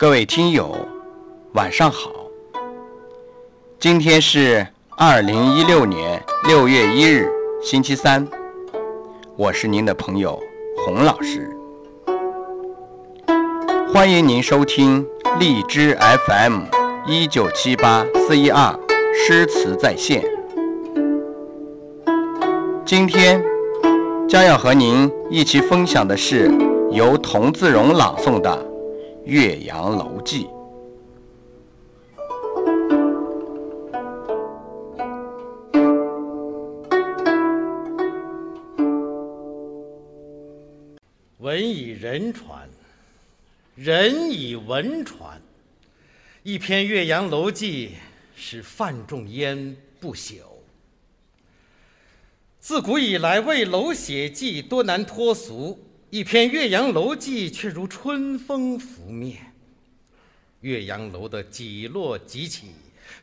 [0.00, 0.76] 各位听友，
[1.54, 2.12] 晚上好。
[3.80, 4.64] 今天是
[4.96, 7.28] 二零一六年六月一日，
[7.60, 8.24] 星期三。
[9.36, 10.40] 我是您的朋友
[10.76, 11.50] 洪老师，
[13.92, 15.04] 欢迎您收听
[15.40, 16.60] 荔枝 FM
[17.04, 18.78] 一九七八四一二
[19.16, 20.22] 诗词在线。
[22.86, 23.42] 今天
[24.28, 26.48] 将要和您一起分享的是
[26.92, 28.64] 由童自荣朗诵的。
[29.28, 30.46] 《岳阳楼记》
[41.36, 42.66] 文以人传，
[43.74, 45.38] 人以文传。
[46.42, 47.88] 一篇《岳阳楼记》
[48.34, 50.36] 使范仲淹不朽。
[52.58, 55.84] 自古以来，为楼写记多难脱俗。
[56.10, 59.52] 一篇《岳阳楼记》却如春风拂面。
[60.62, 62.68] 岳阳楼的几落几起，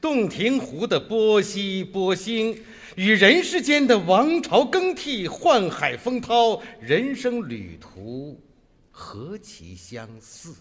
[0.00, 2.58] 洞庭湖的波兮波兴，
[2.96, 8.40] 与人世间的王朝更替、宦海风涛、人生旅途，
[8.90, 10.54] 何其相似！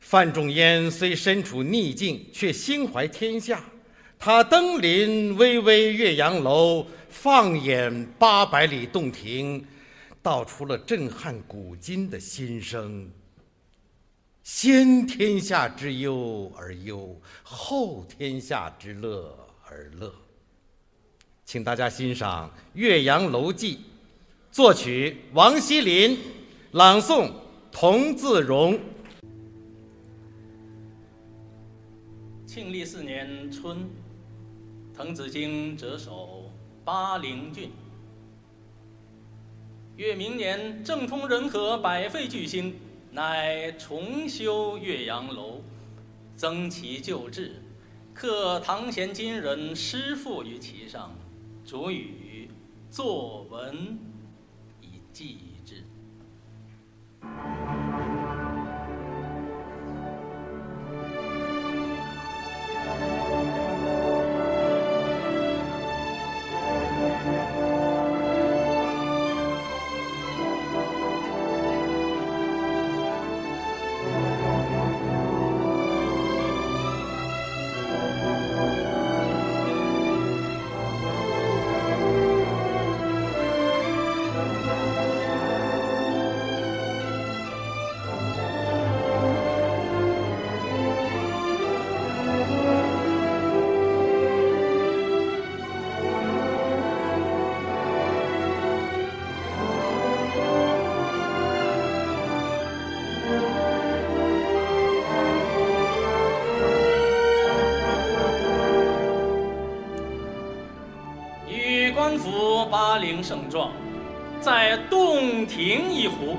[0.00, 3.64] 范仲淹虽身处逆境，却心怀天下。
[4.18, 9.64] 他登临巍巍岳阳楼，放眼八百里洞庭。
[10.22, 13.10] 道出了震撼古今的心声：
[14.42, 19.34] 先天下之忧而忧，后天下之乐
[19.66, 20.12] 而乐。
[21.46, 23.76] 请大家欣赏《岳阳楼记》，
[24.52, 26.18] 作曲王锡林，
[26.72, 27.32] 朗诵
[27.72, 28.78] 童自荣。
[32.46, 33.88] 庆历四年春，
[34.94, 36.52] 滕子京谪守
[36.84, 37.70] 巴陵郡。
[40.00, 42.74] 越明年，政通人和，百废具兴，
[43.10, 45.60] 乃重修岳阳楼，
[46.34, 47.56] 增其旧制，
[48.14, 51.14] 刻唐贤今人诗赋于其上，
[51.66, 52.48] 主语
[52.90, 53.98] 作文
[54.80, 55.36] 以记
[55.66, 55.84] 之。
[113.20, 113.70] 巴陵胜状，
[114.40, 116.38] 在洞庭一湖。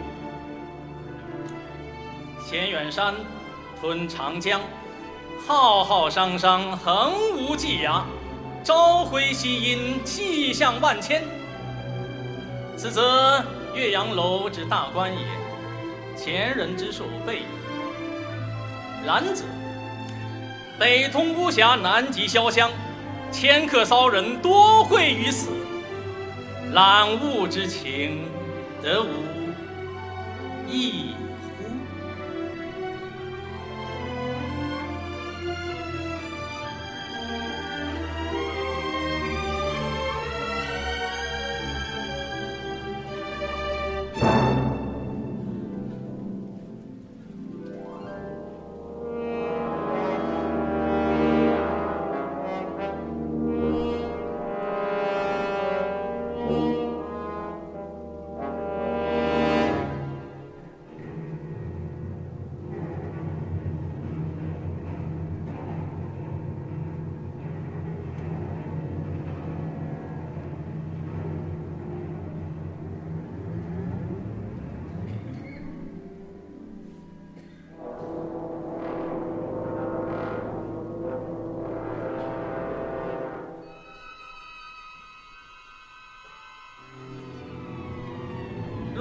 [2.44, 3.14] 衔远山，
[3.80, 4.59] 吞长江，
[5.47, 8.02] 浩浩汤汤，横无际涯，
[8.64, 11.24] 朝晖夕阴，气象万千。
[12.75, 13.44] 此则
[13.75, 15.24] 岳阳楼之大观也，
[16.18, 17.44] 前人之所备。
[19.06, 19.46] 然则
[20.80, 22.72] 北通巫峡，南极潇湘，
[23.31, 25.60] 迁客骚人多会于此。
[26.74, 28.24] 览物之情，
[28.82, 29.08] 得无
[30.70, 31.14] 异？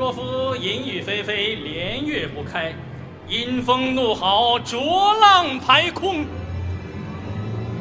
[0.00, 2.72] 若夫淫雨霏霏，连月不开；
[3.28, 6.24] 阴风怒号，浊浪排空。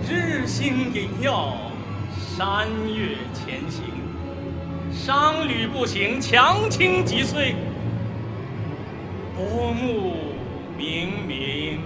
[0.05, 1.53] 日星隐曜，
[2.35, 3.85] 山岳前行。
[4.91, 7.53] 商旅不行，强倾急摧。
[9.37, 10.17] 薄暮
[10.77, 11.77] 冥冥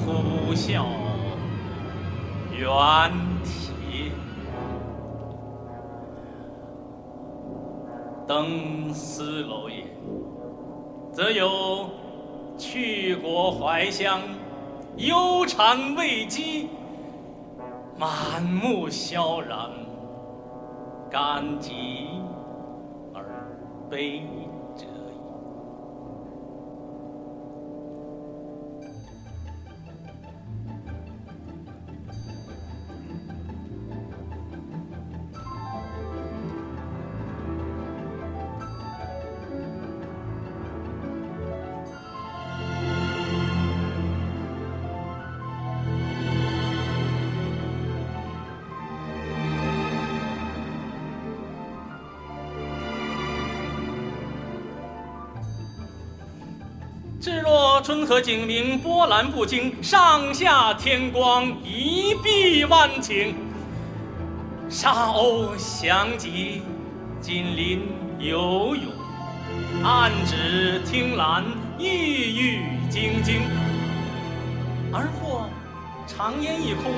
[0.00, 0.84] 呼啸
[2.58, 3.12] 猿
[3.44, 4.10] 啼。
[8.26, 9.84] 登斯楼也，
[11.12, 11.88] 则有
[12.58, 14.20] 去国怀乡，
[14.96, 16.66] 忧谗畏讥，
[17.96, 19.70] 满目萧然，
[21.08, 22.08] 感极
[23.14, 23.24] 而
[23.88, 24.22] 悲。
[57.26, 63.34] 至若春和景明，波澜不惊，上下天光，一碧万顷。
[64.68, 66.62] 沙鸥翔集，
[67.20, 67.80] 锦鳞
[68.20, 68.84] 游泳，
[69.82, 71.44] 岸芷汀兰，
[71.80, 73.40] 郁郁晶晶。
[74.92, 75.50] 而或
[76.06, 76.92] 长烟一空，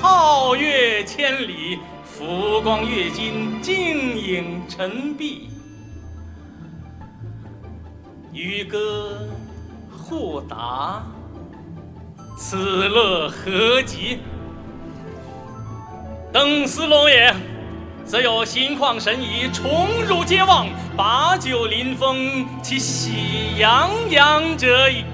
[0.00, 5.50] 皓月千里，浮光跃金，静影沉璧。
[8.32, 9.26] 渔歌
[10.08, 11.02] 互答，
[12.38, 12.56] 此
[12.88, 14.20] 乐何极？
[16.32, 17.34] 登斯楼也，
[18.04, 25.04] 则有心旷神怡，宠辱皆忘，把酒临风，其喜洋洋者矣。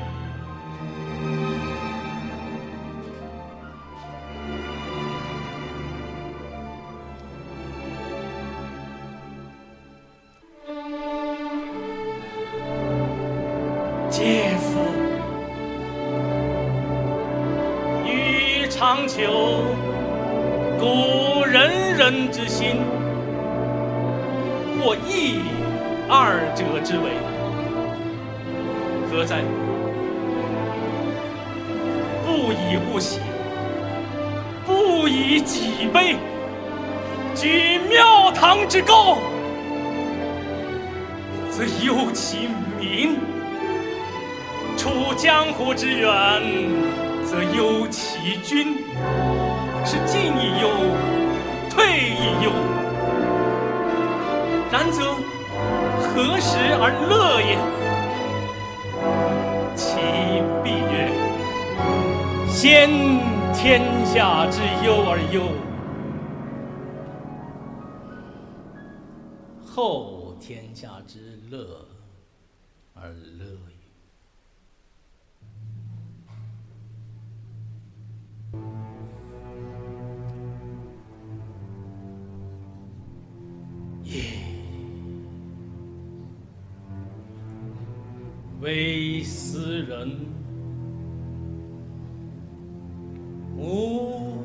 [20.82, 22.78] 故人人之心，
[24.80, 25.38] 或异
[26.08, 27.12] 二者之为，
[29.08, 29.36] 何哉？
[32.26, 33.20] 不以物喜，
[34.66, 36.16] 不以己悲，
[37.32, 39.18] 居庙堂之高，
[41.48, 42.48] 则忧其
[42.80, 43.20] 民。
[44.76, 46.10] 处江湖之远，
[47.24, 48.74] 则忧其君；
[49.84, 50.68] 是进亦忧，
[51.70, 52.52] 退亦忧。
[54.70, 55.14] 然则
[56.00, 57.58] 何时而乐也？
[59.74, 59.98] 其
[60.62, 60.94] 必曰：
[62.48, 62.88] 先
[63.52, 65.42] 天下之忧而忧，
[69.66, 71.86] 后天下之乐
[72.94, 73.81] 而乐也。
[88.62, 90.20] 为斯人，
[93.56, 94.44] 吾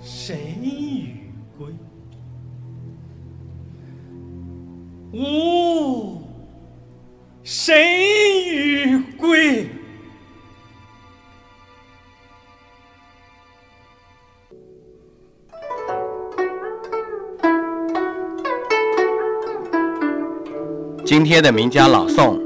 [0.00, 1.72] 谁与归？
[21.10, 22.38] 今天的名家朗诵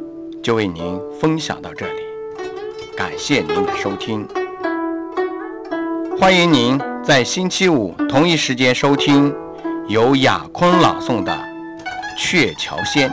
[0.43, 2.01] 就为您分享到这里，
[2.97, 4.27] 感谢您的收听。
[6.19, 9.31] 欢迎您在星期五同一时间收听
[9.87, 11.31] 由雅坤朗诵的
[12.19, 13.11] 《鹊桥仙》。